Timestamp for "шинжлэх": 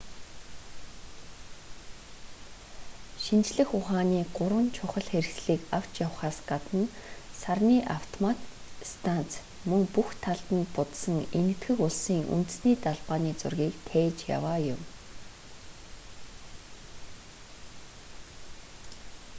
3.23-3.69